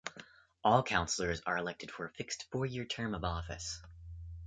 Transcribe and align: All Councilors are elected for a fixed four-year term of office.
All 0.63 0.81
Councilors 0.81 1.41
are 1.45 1.57
elected 1.59 1.91
for 1.91 2.05
a 2.05 2.09
fixed 2.09 2.47
four-year 2.51 2.85
term 2.85 3.13
of 3.13 3.23
office. 3.23 3.79